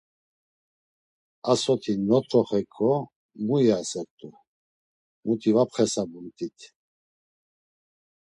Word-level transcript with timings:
Ar 1.49 1.57
soti 1.63 1.93
not̆roxeyǩo 2.09 2.91
mu 3.45 3.55
iyasert̆u, 3.63 4.29
muti 5.25 5.49
var 5.55 5.67
pxesabumt̆it. 5.71 6.57